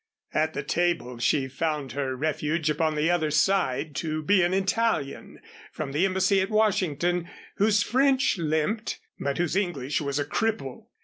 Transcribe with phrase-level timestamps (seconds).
[0.33, 5.39] At the table she found her refuge upon the other side to be an Italian
[5.71, 10.87] from the embassy at Washington, whose French limped but whose English was a cripple.